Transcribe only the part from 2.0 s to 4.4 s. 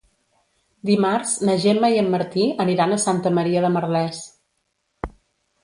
en Martí aniran a Santa Maria de Merlès.